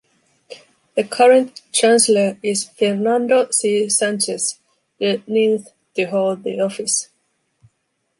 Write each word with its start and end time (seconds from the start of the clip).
The 0.95 1.03
current 1.03 1.61
chancellor 1.71 2.35
is 2.41 2.67
Fernando 2.67 3.51
C. 3.51 3.87
Sanchez, 3.87 4.57
the 4.97 5.21
ninth 5.27 5.67
to 5.93 6.05
hold 6.05 6.43
the 6.43 6.59
office. 6.59 7.09